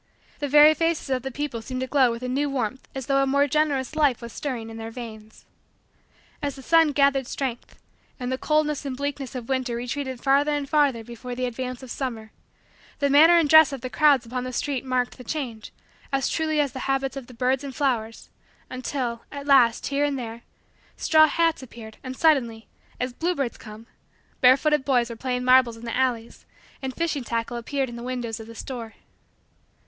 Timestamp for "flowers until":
17.75-19.23